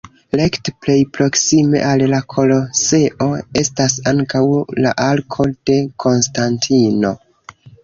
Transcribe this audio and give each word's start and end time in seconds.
Rekte 0.39 0.71
plej 0.85 0.93
proksime 1.17 1.81
al 1.89 2.03
la 2.13 2.21
Koloseo 2.35 3.29
estas 3.63 3.99
ankaŭ 4.13 4.43
la 4.87 4.97
Arko 5.11 5.49
de 5.71 5.79
Konstantino. 6.07 7.17